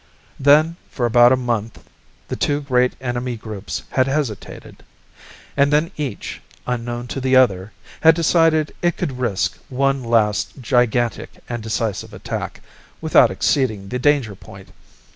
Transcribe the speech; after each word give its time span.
Then, 0.39 0.77
for 0.89 1.05
about 1.05 1.31
a 1.31 1.35
month, 1.35 1.77
the 2.27 2.35
two 2.35 2.59
great 2.61 2.93
enemy 2.99 3.35
groups 3.37 3.83
had 3.91 4.07
hesitated. 4.07 4.81
And 5.55 5.71
then 5.71 5.91
each, 5.95 6.41
unknown 6.65 7.05
to 7.09 7.21
the 7.21 7.35
other, 7.35 7.71
had 8.01 8.15
decided 8.15 8.73
it 8.81 8.97
could 8.97 9.19
risk 9.19 9.59
one 9.69 10.03
last 10.03 10.53
gigantic 10.59 11.29
and 11.47 11.61
decisive 11.61 12.15
attack 12.15 12.61
without 12.99 13.29
exceeding 13.29 13.89
the 13.89 13.99
danger 13.99 14.33
point. 14.33 14.69